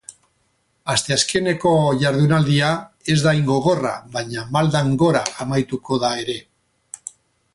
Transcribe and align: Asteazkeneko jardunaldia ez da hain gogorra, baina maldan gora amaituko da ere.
Asteazkeneko 0.93 1.73
jardunaldia 2.03 2.71
ez 3.15 3.19
da 3.27 3.33
hain 3.33 3.45
gogorra, 3.51 3.93
baina 4.17 4.47
maldan 4.57 4.91
gora 5.05 5.23
amaituko 5.47 6.01
da 6.07 6.13
ere. 6.27 6.39